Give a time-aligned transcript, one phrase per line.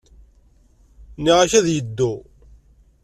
[1.17, 2.13] Nniɣ-ak ad yeddu.